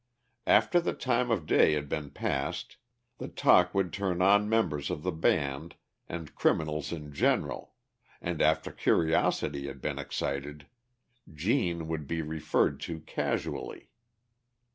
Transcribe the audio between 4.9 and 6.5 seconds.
the band and